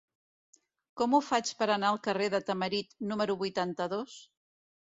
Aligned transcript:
Com 1.01 1.13
ho 1.13 1.19
faig 1.25 1.51
per 1.59 1.67
anar 1.75 1.91
al 1.95 2.01
carrer 2.09 2.31
de 2.35 2.39
Tamarit 2.49 2.99
número 3.13 3.37
vuitanta-dos? 3.45 4.19